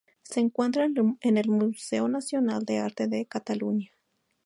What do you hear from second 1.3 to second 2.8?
el Museo Nacional de